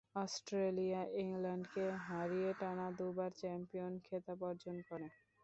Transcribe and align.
Australia 0.15 1.01
ইংল্যান্ডকে 1.21 1.85
হারিয়ে 2.05 2.51
টানা 2.59 2.87
দুবার 2.97 3.31
চ্যাম্পিয়ন 3.39 3.93
খেতাব 4.05 4.39
অর্জন 4.49 4.77
করে। 4.89 5.07